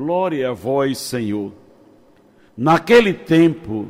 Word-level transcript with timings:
Glória 0.00 0.48
a 0.48 0.54
vós, 0.54 0.96
Senhor. 0.96 1.52
Naquele 2.56 3.12
tempo, 3.12 3.88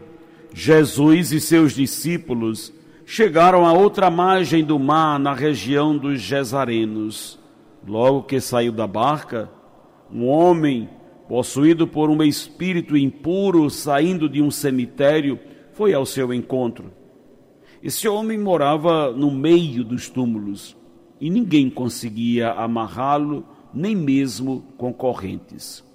Jesus 0.52 1.30
e 1.30 1.40
seus 1.40 1.72
discípulos 1.72 2.72
chegaram 3.06 3.64
a 3.64 3.72
outra 3.72 4.10
margem 4.10 4.64
do 4.64 4.76
mar, 4.76 5.20
na 5.20 5.32
região 5.32 5.96
dos 5.96 6.20
Gesarenos. 6.20 7.38
Logo 7.86 8.24
que 8.24 8.40
saiu 8.40 8.72
da 8.72 8.88
barca, 8.88 9.48
um 10.12 10.26
homem 10.26 10.90
possuído 11.28 11.86
por 11.86 12.10
um 12.10 12.24
espírito 12.24 12.96
impuro, 12.96 13.70
saindo 13.70 14.28
de 14.28 14.42
um 14.42 14.50
cemitério, 14.50 15.38
foi 15.74 15.94
ao 15.94 16.04
seu 16.04 16.34
encontro. 16.34 16.90
Esse 17.80 18.08
homem 18.08 18.36
morava 18.36 19.12
no 19.12 19.30
meio 19.30 19.84
dos 19.84 20.08
túmulos 20.08 20.76
e 21.20 21.30
ninguém 21.30 21.70
conseguia 21.70 22.50
amarrá-lo, 22.50 23.44
nem 23.72 23.94
mesmo 23.94 24.64
com 24.76 24.92
correntes. 24.92 25.88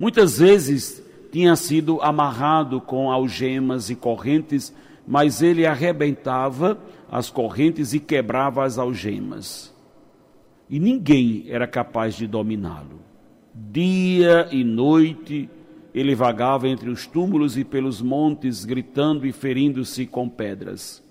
Muitas 0.00 0.38
vezes 0.38 1.04
tinha 1.30 1.54
sido 1.54 2.00
amarrado 2.00 2.80
com 2.80 3.12
algemas 3.12 3.90
e 3.90 3.94
correntes, 3.94 4.74
mas 5.06 5.42
ele 5.42 5.66
arrebentava 5.66 6.80
as 7.12 7.28
correntes 7.28 7.92
e 7.92 8.00
quebrava 8.00 8.64
as 8.64 8.78
algemas. 8.78 9.76
E 10.70 10.80
ninguém 10.80 11.44
era 11.48 11.66
capaz 11.66 12.14
de 12.14 12.26
dominá-lo. 12.26 12.98
Dia 13.54 14.48
e 14.50 14.64
noite 14.64 15.50
ele 15.92 16.14
vagava 16.14 16.66
entre 16.66 16.88
os 16.88 17.06
túmulos 17.06 17.58
e 17.58 17.64
pelos 17.64 18.00
montes, 18.00 18.64
gritando 18.64 19.26
e 19.26 19.32
ferindo-se 19.32 20.06
com 20.06 20.30
pedras. 20.30 21.02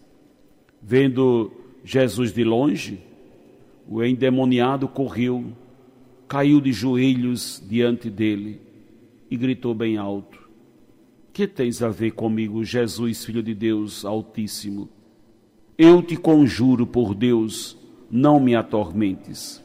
Vendo 0.82 1.52
Jesus 1.84 2.34
de 2.34 2.44
longe, 2.44 3.00
o 3.88 4.04
endemoniado 4.04 4.88
correu, 4.88 5.46
caiu 6.28 6.60
de 6.60 6.72
joelhos 6.72 7.64
diante 7.70 8.10
dele 8.10 8.69
e 9.30 9.38
gritou 9.38 9.74
bem 9.74 9.98
alto: 9.98 10.50
Que 11.32 11.48
tens 11.48 11.82
a 11.82 11.90
ver 11.90 12.12
comigo, 12.12 12.64
Jesus, 12.64 13.26
filho 13.26 13.44
de 13.44 13.54
Deus 13.54 14.06
Altíssimo? 14.06 14.90
Eu 15.78 16.02
te 16.02 16.18
conjuro 16.18 16.86
por 16.86 17.16
Deus, 17.16 17.78
não 18.12 18.40
me 18.40 18.56
atormentes. 18.56 19.64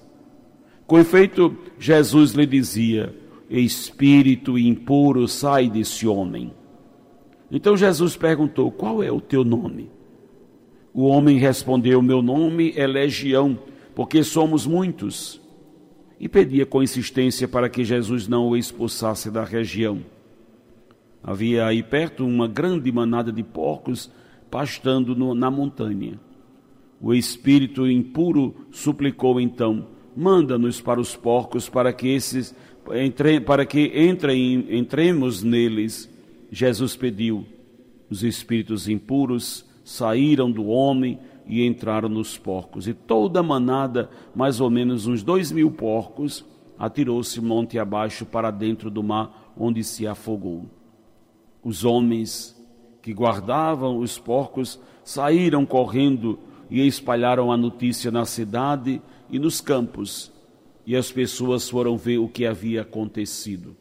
Com 0.86 0.98
efeito, 0.98 1.56
Jesus 1.78 2.32
lhe 2.32 2.46
dizia: 2.46 3.14
Espírito 3.48 4.58
impuro, 4.58 5.26
sai 5.26 5.68
desse 5.68 6.06
homem. 6.06 6.52
Então 7.50 7.76
Jesus 7.76 8.16
perguntou: 8.16 8.70
Qual 8.70 9.02
é 9.02 9.10
o 9.10 9.20
teu 9.20 9.44
nome? 9.44 9.90
O 10.92 11.04
homem 11.06 11.38
respondeu: 11.38 12.00
Meu 12.00 12.22
nome 12.22 12.72
é 12.76 12.86
Legião, 12.86 13.58
porque 13.94 14.22
somos 14.22 14.66
muitos. 14.66 15.40
E 16.24 16.28
pedia 16.28 16.64
com 16.64 16.82
insistência 16.82 17.46
para 17.46 17.68
que 17.68 17.84
Jesus 17.84 18.26
não 18.26 18.48
o 18.48 18.56
expulsasse 18.56 19.30
da 19.30 19.44
região. 19.44 20.00
Havia 21.22 21.66
aí 21.66 21.82
perto 21.82 22.24
uma 22.24 22.48
grande 22.48 22.90
manada 22.90 23.30
de 23.30 23.42
porcos 23.42 24.10
pastando 24.50 25.14
no, 25.14 25.34
na 25.34 25.50
montanha. 25.50 26.18
O 26.98 27.12
espírito 27.12 27.86
impuro 27.86 28.54
suplicou 28.70 29.38
então: 29.38 29.86
manda-nos 30.16 30.80
para 30.80 30.98
os 30.98 31.14
porcos 31.14 31.68
para 31.68 31.92
que 31.92 32.08
esses 32.08 32.56
entre, 32.94 33.38
para 33.38 33.66
que 33.66 33.92
entrem, 33.94 34.66
entremos 34.70 35.42
neles. 35.42 36.10
Jesus 36.50 36.96
pediu. 36.96 37.44
Os 38.08 38.24
espíritos 38.24 38.88
impuros 38.88 39.62
saíram 39.84 40.50
do 40.50 40.68
homem 40.68 41.18
e 41.46 41.64
entraram 41.64 42.08
nos 42.08 42.38
porcos. 42.38 42.88
E 42.88 42.94
toda 42.94 43.40
a 43.40 43.42
manada, 43.42 44.10
mais 44.34 44.60
ou 44.60 44.70
menos 44.70 45.06
uns 45.06 45.22
dois 45.22 45.52
mil 45.52 45.70
porcos, 45.70 46.44
atirou-se 46.78 47.40
monte 47.40 47.78
abaixo 47.78 48.24
para 48.24 48.50
dentro 48.50 48.90
do 48.90 49.02
mar, 49.02 49.52
onde 49.56 49.84
se 49.84 50.06
afogou. 50.06 50.66
Os 51.62 51.84
homens 51.84 52.54
que 53.00 53.12
guardavam 53.12 53.98
os 53.98 54.18
porcos 54.18 54.80
saíram 55.02 55.66
correndo 55.66 56.38
e 56.70 56.86
espalharam 56.86 57.52
a 57.52 57.56
notícia 57.56 58.10
na 58.10 58.24
cidade 58.24 59.00
e 59.30 59.38
nos 59.38 59.60
campos, 59.60 60.32
e 60.86 60.96
as 60.96 61.12
pessoas 61.12 61.68
foram 61.68 61.96
ver 61.96 62.18
o 62.18 62.28
que 62.28 62.46
havia 62.46 62.82
acontecido. 62.82 63.76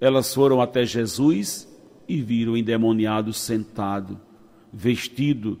Elas 0.00 0.32
foram 0.32 0.60
até 0.60 0.84
Jesus 0.84 1.68
e 2.08 2.22
viram 2.22 2.52
o 2.52 2.56
endemoniado 2.56 3.32
sentado, 3.32 4.20
vestido 4.72 5.60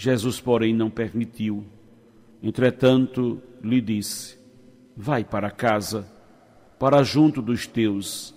Jesus, 0.00 0.40
porém, 0.40 0.72
não 0.72 0.88
permitiu. 0.88 1.62
Entretanto, 2.42 3.38
lhe 3.62 3.82
disse: 3.82 4.38
Vai 4.96 5.22
para 5.22 5.50
casa, 5.50 6.10
para 6.78 7.02
junto 7.02 7.42
dos 7.42 7.66
teus, 7.66 8.34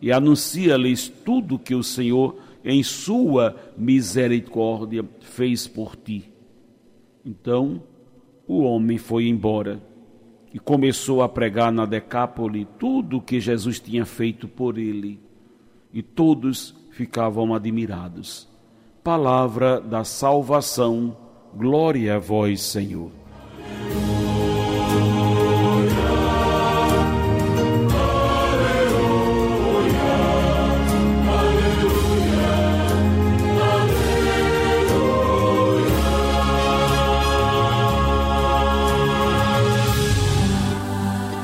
e 0.00 0.10
anuncia-lhes 0.10 1.10
tudo 1.10 1.58
que 1.58 1.74
o 1.74 1.82
Senhor, 1.82 2.38
em 2.64 2.82
sua 2.82 3.54
misericórdia, 3.76 5.04
fez 5.20 5.68
por 5.68 5.96
ti. 5.96 6.32
Então, 7.22 7.82
o 8.48 8.62
homem 8.62 8.96
foi 8.96 9.28
embora 9.28 9.82
e 10.50 10.58
começou 10.58 11.20
a 11.20 11.28
pregar 11.28 11.70
na 11.70 11.84
Decápole 11.84 12.66
tudo 12.78 13.18
o 13.18 13.22
que 13.22 13.38
Jesus 13.38 13.78
tinha 13.78 14.06
feito 14.06 14.48
por 14.48 14.78
ele. 14.78 15.20
E 15.92 16.02
todos 16.02 16.74
ficavam 16.90 17.54
admirados. 17.54 18.50
Palavra 19.04 19.80
da 19.80 20.04
salvação, 20.04 21.16
glória 21.56 22.14
a 22.14 22.18
vós, 22.20 22.62
Senhor. 22.62 23.10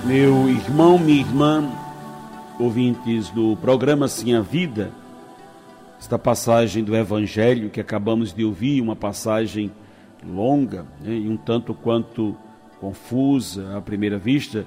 Meu 0.06 0.48
irmão, 0.48 0.96
minha 0.96 1.18
irmã, 1.18 1.68
ouvintes 2.56 3.30
do 3.30 3.56
programa 3.56 4.06
Sim 4.06 4.36
a 4.36 4.40
Vida, 4.40 4.92
esta 5.98 6.18
passagem 6.18 6.84
do 6.84 6.96
Evangelho 6.96 7.70
que 7.70 7.80
acabamos 7.80 8.32
de 8.32 8.44
ouvir, 8.44 8.80
uma 8.80 8.94
passagem 8.94 9.70
longa 10.24 10.86
né, 11.00 11.14
e 11.14 11.28
um 11.28 11.36
tanto 11.36 11.74
quanto 11.74 12.36
confusa 12.80 13.76
à 13.76 13.80
primeira 13.80 14.18
vista, 14.18 14.64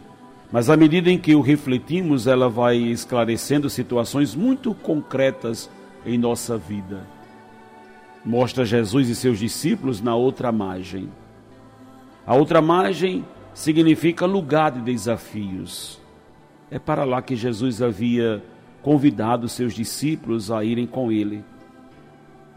mas 0.51 0.69
à 0.69 0.75
medida 0.75 1.09
em 1.09 1.17
que 1.17 1.33
o 1.33 1.39
refletimos, 1.39 2.27
ela 2.27 2.49
vai 2.49 2.75
esclarecendo 2.75 3.69
situações 3.69 4.35
muito 4.35 4.73
concretas 4.73 5.69
em 6.05 6.17
nossa 6.17 6.57
vida. 6.57 7.07
Mostra 8.25 8.65
Jesus 8.65 9.07
e 9.07 9.15
seus 9.15 9.39
discípulos 9.39 10.01
na 10.01 10.13
outra 10.13 10.51
margem. 10.51 11.09
A 12.27 12.35
outra 12.35 12.61
margem 12.61 13.25
significa 13.53 14.25
lugar 14.25 14.71
de 14.71 14.81
desafios. 14.81 15.99
É 16.69 16.77
para 16.77 17.05
lá 17.05 17.21
que 17.21 17.35
Jesus 17.35 17.81
havia 17.81 18.43
convidado 18.81 19.47
seus 19.47 19.73
discípulos 19.73 20.51
a 20.51 20.63
irem 20.63 20.85
com 20.85 21.11
ele. 21.11 21.43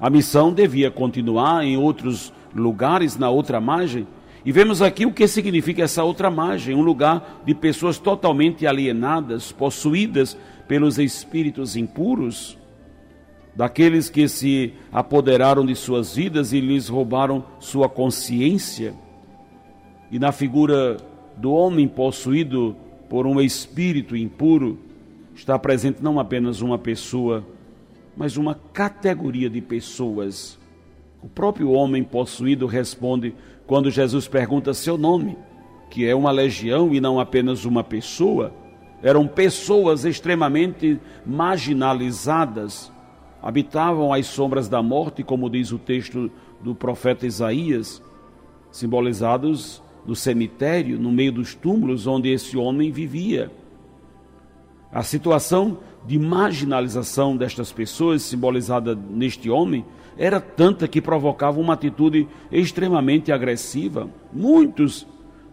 A 0.01 0.11
missão 0.11 0.53
devia 0.53 0.91
continuar 0.91 1.65
em 1.65 1.77
outros 1.77 2.33
lugares, 2.55 3.17
na 3.17 3.31
outra 3.31 3.61
margem, 3.61 4.07
E 4.45 4.53
vemos 4.53 4.83
aqui 4.83 5.07
o 5.07 5.13
que 5.13 5.27
significa 5.27 5.83
essa 5.83 6.05
outra 6.05 6.31
margem, 6.31 6.75
um 6.75 6.83
lugar 6.83 7.43
de 7.47 7.55
pessoas 7.55 7.97
totalmente 7.97 8.67
alienadas, 8.67 9.51
possuídas 9.51 10.37
pelos 10.69 10.99
espíritos 10.99 11.77
impuros, 11.77 12.59
daqueles 13.57 14.11
que 14.11 14.29
se 14.29 14.75
apoderaram 14.93 15.65
de 15.65 15.75
suas 15.75 16.15
vidas 16.15 16.53
e 16.53 16.61
lhes 16.61 16.89
roubaram 16.89 17.43
sua 17.59 17.89
consciência. 17.89 18.93
E 20.11 20.19
na 20.19 20.31
figura 20.31 20.99
do 21.39 21.51
homem 21.51 21.89
possuído 21.89 22.77
por 23.09 23.27
um 23.27 23.41
espírito 23.41 24.15
impuro, 24.15 24.79
está 25.35 25.59
presente 25.59 26.03
não 26.03 26.19
apenas 26.19 26.61
uma 26.61 26.79
pessoa, 26.79 27.45
mas 28.17 28.37
uma 28.37 28.55
categoria 28.55 29.51
de 29.51 29.61
pessoas. 29.61 30.59
O 31.23 31.29
próprio 31.29 31.71
homem 31.71 32.05
possuído 32.05 32.67
responde 32.67 33.35
quando 33.67 33.91
Jesus 33.91 34.29
pergunta 34.29 34.75
seu 34.75 34.97
nome, 34.97 35.37
que 35.91 36.07
é 36.07 36.15
uma 36.15 36.31
legião 36.31 36.95
e 36.95 37.01
não 37.01 37.19
apenas 37.19 37.65
uma 37.65 37.83
pessoa. 37.83 38.53
Eram 39.03 39.27
pessoas 39.27 40.05
extremamente 40.05 40.99
marginalizadas, 41.27 42.93
habitavam 43.43 44.13
as 44.13 44.27
sombras 44.27 44.69
da 44.69 44.83
morte, 44.83 45.23
como 45.23 45.51
diz 45.51 45.73
o 45.73 45.79
texto 45.79 46.31
do 46.63 46.75
profeta 46.75 47.27
Isaías, 47.27 48.03
simbolizados 48.71 49.83
no 50.07 50.15
cemitério, 50.15 50.99
no 50.99 51.11
meio 51.11 51.33
dos 51.33 51.55
túmulos 51.55 52.07
onde 52.07 52.31
esse 52.31 52.57
homem 52.57 52.91
vivia. 52.91 53.51
A 54.95 55.03
situação 55.03 55.79
de 56.07 56.21
marginalização 56.21 57.37
destas 57.37 57.73
pessoas, 57.73 58.23
simbolizada 58.23 58.95
neste 58.95 59.51
homem, 59.51 59.85
era 60.17 60.41
tanta 60.41 60.87
que 60.87 61.03
provocava 61.03 61.59
uma 61.59 61.75
atitude 61.75 62.29
extremamente 62.53 63.33
agressiva. 63.33 64.09
Muitos, 64.33 65.05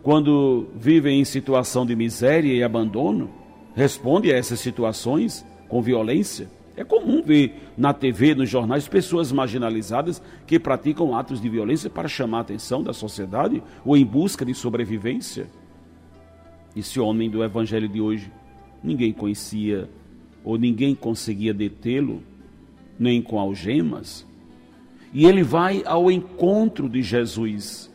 quando 0.03 0.67
vivem 0.75 1.19
em 1.19 1.25
situação 1.25 1.87
de 1.87 1.95
miséria 1.95 2.53
e 2.53 2.61
abandono, 2.61 3.31
respondem 3.73 4.31
a 4.31 4.37
essas 4.37 4.59
situações 4.59 5.43
com 5.67 5.81
violência. 5.81 6.47
É 6.77 6.83
comum 6.83 7.23
ver 7.23 7.71
na 7.75 7.95
TV, 7.95 8.35
nos 8.35 8.47
jornais, 8.47 8.87
pessoas 8.87 9.31
marginalizadas 9.31 10.21
que 10.45 10.59
praticam 10.59 11.17
atos 11.17 11.41
de 11.41 11.49
violência 11.49 11.89
para 11.89 12.07
chamar 12.07 12.37
a 12.37 12.41
atenção 12.41 12.83
da 12.83 12.93
sociedade 12.93 13.63
ou 13.83 13.97
em 13.97 14.05
busca 14.05 14.45
de 14.45 14.53
sobrevivência. 14.53 15.47
Esse 16.75 16.99
homem 16.99 17.27
do 17.27 17.43
evangelho 17.43 17.89
de 17.89 17.99
hoje, 17.99 18.31
ninguém 18.83 19.13
conhecia 19.13 19.89
ou 20.43 20.57
ninguém 20.57 20.95
conseguia 20.95 21.53
detê-lo, 21.53 22.21
nem 22.99 23.21
com 23.21 23.39
algemas. 23.39 24.25
E 25.13 25.25
ele 25.25 25.43
vai 25.43 25.83
ao 25.85 26.09
encontro 26.09 26.87
de 26.87 27.01
Jesus, 27.01 27.91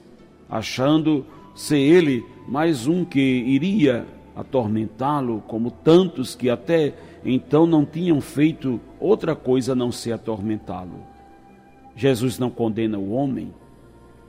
achando 0.49 1.25
ser 1.55 1.79
ele 1.79 2.25
mais 2.47 2.87
um 2.87 3.05
que 3.05 3.21
iria 3.21 4.07
atormentá-lo, 4.35 5.43
como 5.49 5.71
tantos 5.71 6.35
que 6.35 6.51
até 6.51 6.95
então 7.25 7.67
não 7.67 7.85
tinham 7.85 8.21
feito 8.21 8.79
outra 9.01 9.35
coisa 9.35 9.73
a 9.73 9.75
não 9.75 9.91
ser 9.91 10.13
atormentá-lo. 10.13 11.01
Jesus 11.97 12.39
não 12.39 12.51
condena 12.51 12.99
o 12.99 13.13
homem, 13.13 13.53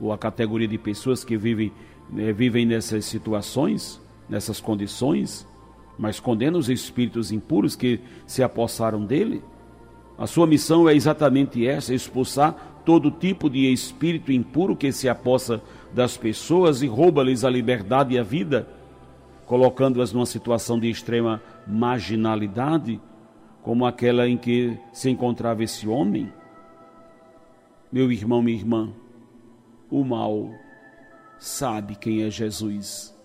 ou 0.00 0.12
a 0.12 0.18
categoria 0.18 0.66
de 0.66 0.78
pessoas 0.78 1.22
que 1.22 1.36
vivem, 1.36 1.70
né, 2.10 2.32
vivem 2.32 2.64
nessas 2.64 3.04
situações, 3.04 4.00
nessas 4.28 4.60
condições, 4.60 5.46
mas 5.98 6.20
condena 6.20 6.56
os 6.56 6.68
espíritos 6.68 7.32
impuros 7.32 7.74
que 7.74 8.00
se 8.26 8.42
apossaram 8.42 9.04
dele. 9.04 9.42
A 10.16 10.26
sua 10.26 10.46
missão 10.46 10.88
é 10.88 10.94
exatamente 10.94 11.66
essa: 11.66 11.92
expulsar 11.92 12.80
todo 12.84 13.10
tipo 13.10 13.50
de 13.50 13.70
espírito 13.72 14.32
impuro 14.32 14.76
que 14.76 14.92
se 14.92 15.08
apossa 15.08 15.60
das 15.92 16.16
pessoas 16.16 16.82
e 16.82 16.86
rouba-lhes 16.86 17.44
a 17.44 17.50
liberdade 17.50 18.14
e 18.14 18.18
a 18.18 18.22
vida, 18.22 18.68
colocando-as 19.44 20.12
numa 20.12 20.26
situação 20.26 20.78
de 20.78 20.88
extrema 20.88 21.42
marginalidade, 21.66 23.00
como 23.62 23.84
aquela 23.84 24.28
em 24.28 24.36
que 24.36 24.78
se 24.92 25.10
encontrava 25.10 25.62
esse 25.62 25.88
homem. 25.88 26.32
Meu 27.90 28.12
irmão, 28.12 28.42
minha 28.42 28.56
irmã, 28.56 28.92
o 29.90 30.04
mal 30.04 30.50
sabe 31.38 31.96
quem 31.96 32.22
é 32.22 32.30
Jesus. 32.30 33.16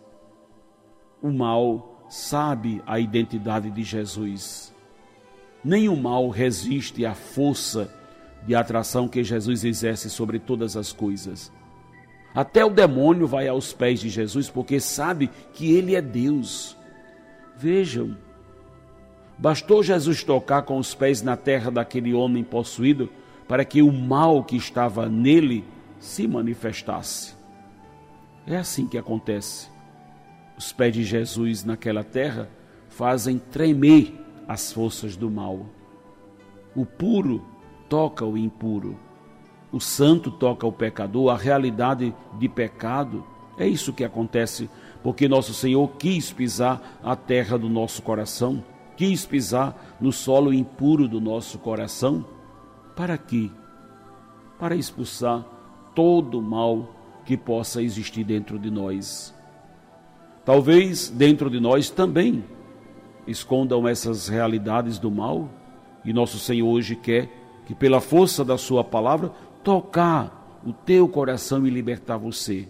O 1.21 1.31
mal 1.31 1.92
sabe 2.13 2.79
a 2.85 2.99
identidade 2.99 3.71
de 3.71 3.81
Jesus. 3.81 4.71
O 5.65 5.95
mal 5.95 6.29
resiste 6.29 7.07
à 7.07 7.15
força 7.15 7.91
de 8.45 8.53
atração 8.53 9.07
que 9.07 9.23
Jesus 9.23 9.63
exerce 9.63 10.11
sobre 10.11 10.37
todas 10.37 10.77
as 10.77 10.93
coisas. 10.93 11.51
Até 12.35 12.63
o 12.63 12.69
demônio 12.69 13.25
vai 13.25 13.47
aos 13.47 13.73
pés 13.73 13.99
de 13.99 14.09
Jesus 14.09 14.47
porque 14.47 14.79
sabe 14.79 15.31
que 15.53 15.71
ele 15.73 15.95
é 15.95 16.03
Deus. 16.03 16.77
Vejam, 17.57 18.15
bastou 19.35 19.81
Jesus 19.81 20.23
tocar 20.23 20.61
com 20.61 20.77
os 20.77 20.93
pés 20.93 21.23
na 21.23 21.35
terra 21.35 21.71
daquele 21.71 22.13
homem 22.13 22.43
possuído 22.43 23.09
para 23.47 23.65
que 23.65 23.81
o 23.81 23.91
mal 23.91 24.43
que 24.43 24.55
estava 24.55 25.09
nele 25.09 25.65
se 25.99 26.27
manifestasse. 26.27 27.33
É 28.45 28.55
assim 28.55 28.87
que 28.87 28.99
acontece. 28.99 29.72
Os 30.57 30.71
pés 30.71 30.93
de 30.93 31.03
Jesus 31.03 31.63
naquela 31.63 32.03
terra 32.03 32.49
fazem 32.89 33.37
tremer 33.37 34.13
as 34.47 34.71
forças 34.71 35.15
do 35.15 35.29
mal. 35.29 35.65
O 36.75 36.85
puro 36.85 37.43
toca 37.89 38.25
o 38.25 38.37
impuro. 38.37 38.97
O 39.71 39.79
santo 39.79 40.29
toca 40.29 40.67
o 40.67 40.71
pecador, 40.71 41.31
a 41.31 41.37
realidade 41.37 42.13
de 42.37 42.47
pecado. 42.47 43.25
É 43.57 43.67
isso 43.67 43.93
que 43.93 44.03
acontece, 44.03 44.69
porque 45.01 45.27
nosso 45.27 45.53
Senhor 45.53 45.87
quis 45.97 46.31
pisar 46.31 46.99
a 47.03 47.15
terra 47.15 47.57
do 47.57 47.69
nosso 47.69 48.01
coração, 48.01 48.63
quis 48.95 49.25
pisar 49.25 49.97
no 49.99 50.11
solo 50.11 50.53
impuro 50.53 51.07
do 51.07 51.19
nosso 51.19 51.57
coração. 51.57 52.25
Para 52.95 53.17
quê? 53.17 53.49
Para 54.59 54.75
expulsar 54.75 55.43
todo 55.95 56.39
o 56.39 56.41
mal 56.41 56.95
que 57.25 57.35
possa 57.37 57.81
existir 57.81 58.23
dentro 58.23 58.59
de 58.59 58.69
nós. 58.69 59.33
Talvez 60.45 61.09
dentro 61.09 61.49
de 61.49 61.59
nós 61.59 61.89
também 61.89 62.43
escondam 63.25 63.87
essas 63.87 64.27
realidades 64.27 64.99
do 64.99 65.09
mal, 65.09 65.49
e 66.03 66.11
nosso 66.11 66.37
Senhor 66.37 66.67
hoje 66.67 66.97
quer 66.97 67.29
que, 67.65 67.73
pela 67.73 68.01
força 68.01 68.43
da 68.43 68.57
Sua 68.57 68.83
palavra, 68.83 69.31
tocar 69.63 70.61
o 70.65 70.73
teu 70.73 71.07
coração 71.07 71.65
e 71.65 71.69
libertar 71.69 72.17
você. 72.17 72.67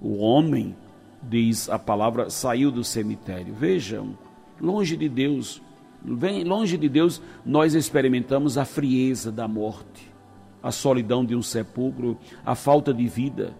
O 0.00 0.18
homem, 0.18 0.76
diz 1.20 1.68
a 1.68 1.80
palavra, 1.80 2.30
saiu 2.30 2.70
do 2.70 2.84
cemitério. 2.84 3.52
Vejam, 3.52 4.16
longe 4.60 4.96
de 4.96 5.08
Deus, 5.08 5.60
bem 6.00 6.44
longe 6.44 6.78
de 6.78 6.88
Deus, 6.88 7.20
nós 7.44 7.74
experimentamos 7.74 8.56
a 8.56 8.64
frieza 8.64 9.32
da 9.32 9.48
morte, 9.48 10.12
a 10.62 10.70
solidão 10.70 11.24
de 11.24 11.34
um 11.34 11.42
sepulcro, 11.42 12.16
a 12.46 12.54
falta 12.54 12.94
de 12.94 13.08
vida 13.08 13.52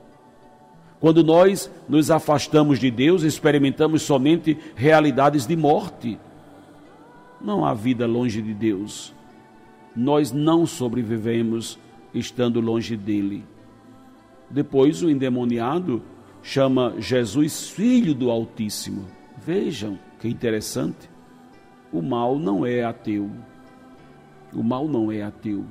quando 1.01 1.23
nós 1.23 1.71
nos 1.89 2.11
afastamos 2.11 2.79
de 2.79 2.91
Deus, 2.91 3.23
experimentamos 3.23 4.03
somente 4.03 4.59
realidades 4.75 5.47
de 5.47 5.57
morte. 5.57 6.19
Não 7.41 7.65
há 7.65 7.73
vida 7.73 8.07
longe 8.07 8.43
de 8.43 8.53
Deus. 8.53 9.15
Nós 9.95 10.33
não 10.33 10.67
sobrevivemos 10.67 11.79
estando 12.13 12.61
longe 12.61 12.97
dele. 12.97 13.45
Depois, 14.51 15.03
o 15.03 15.11
endemoniado 15.11 16.03
chama 16.43 16.95
Jesus 16.99 17.69
Filho 17.69 18.15
do 18.15 18.31
Altíssimo. 18.31 19.07
Vejam 19.37 19.99
que 20.19 20.29
interessante. 20.29 21.09
O 21.93 22.03
mal 22.03 22.39
não 22.39 22.67
é 22.67 22.83
ateu. 22.83 23.31
O 24.53 24.63
mal 24.63 24.89
não 24.89 25.13
é 25.13 25.23
ateu. 25.23 25.65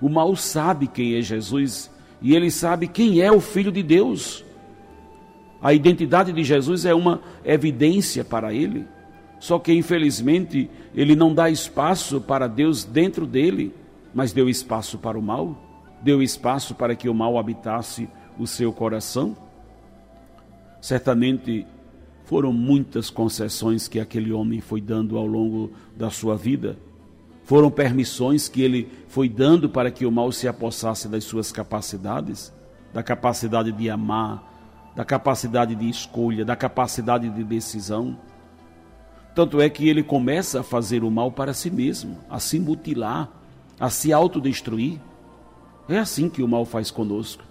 O 0.00 0.08
mal 0.08 0.36
sabe 0.36 0.86
quem 0.86 1.16
é 1.16 1.22
Jesus 1.22 1.90
e 2.20 2.34
ele 2.34 2.50
sabe 2.50 2.86
quem 2.86 3.20
é 3.20 3.32
o 3.32 3.40
Filho 3.40 3.72
de 3.72 3.82
Deus. 3.82 4.43
A 5.64 5.72
identidade 5.72 6.30
de 6.30 6.44
Jesus 6.44 6.84
é 6.84 6.94
uma 6.94 7.22
evidência 7.42 8.22
para 8.22 8.52
ele. 8.52 8.86
Só 9.40 9.58
que, 9.58 9.72
infelizmente, 9.72 10.70
ele 10.94 11.16
não 11.16 11.34
dá 11.34 11.48
espaço 11.48 12.20
para 12.20 12.46
Deus 12.46 12.84
dentro 12.84 13.26
dele, 13.26 13.74
mas 14.14 14.32
deu 14.32 14.48
espaço 14.48 14.98
para 14.98 15.18
o 15.18 15.22
mal, 15.22 15.56
deu 16.02 16.22
espaço 16.22 16.74
para 16.74 16.94
que 16.94 17.08
o 17.08 17.14
mal 17.14 17.38
habitasse 17.38 18.06
o 18.38 18.46
seu 18.46 18.70
coração. 18.72 19.34
Certamente 20.82 21.66
foram 22.26 22.52
muitas 22.52 23.08
concessões 23.08 23.88
que 23.88 23.98
aquele 23.98 24.32
homem 24.32 24.60
foi 24.60 24.82
dando 24.82 25.16
ao 25.16 25.26
longo 25.26 25.72
da 25.96 26.10
sua 26.10 26.36
vida 26.36 26.76
foram 27.44 27.70
permissões 27.70 28.48
que 28.48 28.62
ele 28.62 28.88
foi 29.06 29.28
dando 29.28 29.68
para 29.68 29.90
que 29.90 30.06
o 30.06 30.10
mal 30.10 30.32
se 30.32 30.48
apossasse 30.48 31.08
das 31.08 31.24
suas 31.24 31.52
capacidades, 31.52 32.52
da 32.92 33.02
capacidade 33.02 33.70
de 33.70 33.90
amar, 33.90 34.53
da 34.94 35.04
capacidade 35.04 35.74
de 35.74 35.88
escolha, 35.88 36.44
da 36.44 36.54
capacidade 36.54 37.28
de 37.28 37.42
decisão. 37.42 38.16
Tanto 39.34 39.60
é 39.60 39.68
que 39.68 39.88
ele 39.88 40.02
começa 40.02 40.60
a 40.60 40.62
fazer 40.62 41.02
o 41.02 41.10
mal 41.10 41.32
para 41.32 41.52
si 41.52 41.70
mesmo, 41.70 42.18
a 42.30 42.38
se 42.38 42.60
mutilar, 42.60 43.28
a 43.80 43.90
se 43.90 44.12
autodestruir. 44.12 45.00
É 45.88 45.98
assim 45.98 46.28
que 46.28 46.42
o 46.42 46.48
mal 46.48 46.64
faz 46.64 46.90
conosco. 46.90 47.42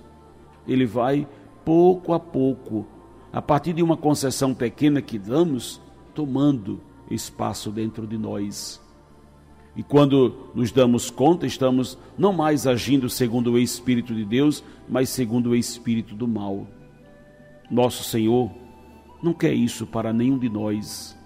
Ele 0.65 0.85
vai 0.85 1.27
pouco 1.65 2.13
a 2.13 2.19
pouco, 2.19 2.87
a 3.31 3.41
partir 3.41 3.73
de 3.73 3.83
uma 3.83 3.97
concessão 3.97 4.53
pequena 4.53 5.01
que 5.01 5.19
damos, 5.19 5.81
tomando 6.13 6.79
espaço 7.11 7.69
dentro 7.69 8.07
de 8.07 8.17
nós. 8.17 8.81
E 9.75 9.83
quando 9.83 10.51
nos 10.53 10.71
damos 10.71 11.09
conta, 11.09 11.45
estamos 11.45 11.97
não 12.17 12.31
mais 12.31 12.65
agindo 12.67 13.09
segundo 13.09 13.53
o 13.53 13.59
Espírito 13.59 14.13
de 14.13 14.23
Deus, 14.23 14.63
mas 14.87 15.09
segundo 15.09 15.49
o 15.49 15.55
Espírito 15.55 16.15
do 16.15 16.27
mal. 16.27 16.67
Nosso 17.73 18.03
Senhor 18.03 18.51
não 19.23 19.33
quer 19.33 19.51
isso 19.51 19.87
para 19.87 20.13
nenhum 20.13 20.37
de 20.37 20.47
nós. 20.47 21.17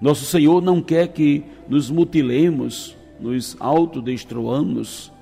Nosso 0.00 0.24
Senhor 0.24 0.60
não 0.60 0.82
quer 0.82 1.06
que 1.12 1.44
nos 1.68 1.88
mutilemos, 1.88 2.96
nos 3.20 3.56
autodestruamos, 3.60 5.12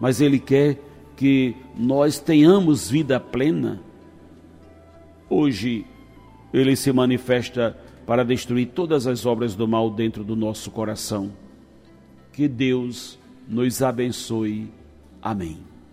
mas 0.00 0.22
Ele 0.22 0.38
quer 0.38 0.80
que 1.16 1.54
nós 1.76 2.18
tenhamos 2.18 2.88
vida 2.88 3.20
plena. 3.20 3.78
Hoje, 5.28 5.84
Ele 6.50 6.74
se 6.74 6.90
manifesta 6.94 7.76
para 8.06 8.24
destruir 8.24 8.68
todas 8.68 9.06
as 9.06 9.26
obras 9.26 9.54
do 9.54 9.68
mal 9.68 9.90
dentro 9.90 10.24
do 10.24 10.34
nosso 10.34 10.70
coração. 10.70 11.30
Que 12.32 12.48
Deus 12.48 13.18
nos 13.46 13.82
abençoe. 13.82 14.72
Amém. 15.20 15.69